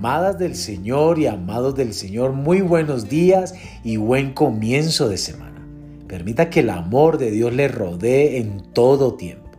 [0.00, 5.62] Amadas del Señor y amados del Señor, muy buenos días y buen comienzo de semana.
[6.08, 9.50] Permita que el amor de Dios le rodee en todo tiempo.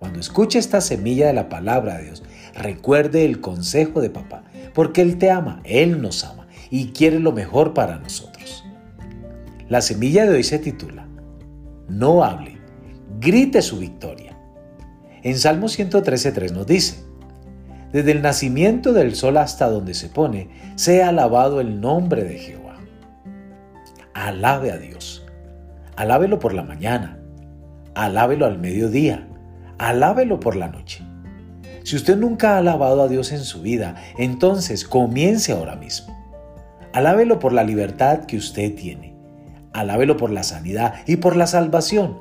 [0.00, 2.24] Cuando escuche esta semilla de la palabra de Dios,
[2.56, 4.42] recuerde el consejo de papá,
[4.74, 8.64] porque Él te ama, Él nos ama y quiere lo mejor para nosotros.
[9.68, 11.06] La semilla de hoy se titula,
[11.86, 12.58] No hable,
[13.20, 14.36] grite su victoria.
[15.22, 17.05] En Salmo 113.3 nos dice,
[17.96, 22.76] desde el nacimiento del sol hasta donde se pone, sea alabado el nombre de Jehová.
[24.12, 25.24] Alabe a Dios.
[25.96, 27.18] Alábelo por la mañana.
[27.94, 29.26] Alábelo al mediodía.
[29.78, 31.02] Alábelo por la noche.
[31.84, 36.14] Si usted nunca ha alabado a Dios en su vida, entonces comience ahora mismo.
[36.92, 39.16] Alábelo por la libertad que usted tiene.
[39.72, 42.18] Alábelo por la sanidad y por la salvación.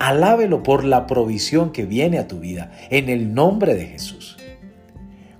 [0.00, 4.36] Alábelo por la provisión que viene a tu vida en el nombre de Jesús.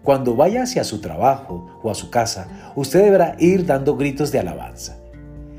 [0.03, 4.41] Cuando vaya hacia su trabajo o a su casa, usted deberá ir dando gritos de
[4.41, 4.99] alabanza.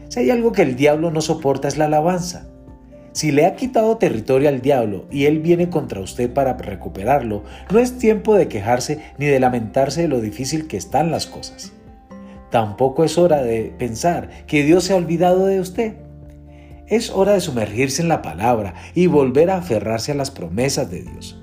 [0.09, 2.48] Si hay algo que el diablo no soporta es la alabanza.
[3.14, 7.80] Si le ha quitado territorio al diablo y él viene contra usted para recuperarlo, no
[7.80, 11.72] es tiempo de quejarse ni de lamentarse de lo difícil que están las cosas.
[12.50, 15.96] Tampoco es hora de pensar que Dios se ha olvidado de usted.
[16.88, 21.03] Es hora de sumergirse en la palabra y volver a aferrarse a las promesas de
[21.03, 21.43] Dios.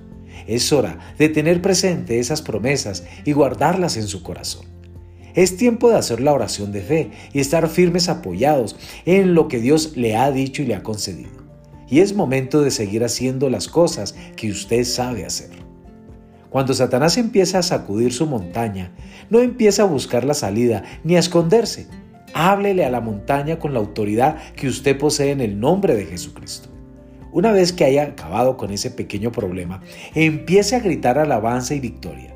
[0.50, 4.66] Es hora de tener presente esas promesas y guardarlas en su corazón.
[5.36, 8.74] Es tiempo de hacer la oración de fe y estar firmes apoyados
[9.06, 11.30] en lo que Dios le ha dicho y le ha concedido.
[11.88, 15.50] Y es momento de seguir haciendo las cosas que usted sabe hacer.
[16.50, 18.90] Cuando Satanás empieza a sacudir su montaña,
[19.30, 21.86] no empieza a buscar la salida ni a esconderse.
[22.34, 26.70] Háblele a la montaña con la autoridad que usted posee en el nombre de Jesucristo.
[27.32, 29.82] Una vez que haya acabado con ese pequeño problema,
[30.14, 32.34] empiece a gritar alabanza y victoria.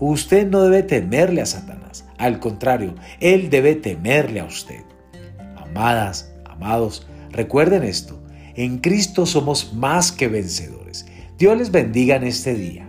[0.00, 4.82] Usted no debe temerle a Satanás, al contrario, él debe temerle a usted.
[5.56, 8.20] Amadas, amados, recuerden esto,
[8.54, 11.06] en Cristo somos más que vencedores.
[11.38, 12.88] Dios les bendiga en este día.